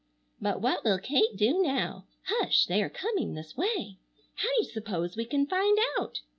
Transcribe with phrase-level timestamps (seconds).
[0.41, 2.05] But what will Kate do now?
[2.23, 2.65] Hush!
[2.65, 3.99] They are coming this way.
[4.33, 6.21] How do you suppose we can find out?